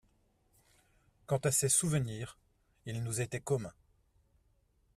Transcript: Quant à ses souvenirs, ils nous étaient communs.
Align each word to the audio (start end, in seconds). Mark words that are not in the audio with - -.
Quant 1.27 1.37
à 1.37 1.51
ses 1.51 1.69
souvenirs, 1.69 2.39
ils 2.87 3.03
nous 3.03 3.21
étaient 3.21 3.39
communs. 3.39 3.75